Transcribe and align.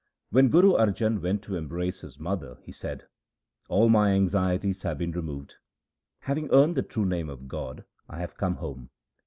When 0.31 0.49
Guru 0.49 0.71
Arjan 0.71 1.21
went 1.21 1.43
to 1.43 1.55
embrace 1.55 2.01
his 2.01 2.17
mother, 2.17 2.57
he 2.63 2.71
said:' 2.71 3.03
All 3.69 3.87
my 3.87 4.13
anxieties 4.13 4.81
have 4.81 4.97
been 4.97 5.11
removed. 5.11 5.53
Having 6.21 6.49
earned 6.51 6.75
the 6.75 6.81
true 6.81 7.05
name 7.05 7.29
of 7.29 7.47
God, 7.47 7.85
I 8.09 8.17
have 8.17 8.35
come 8.35 8.55
home.' 8.55 8.89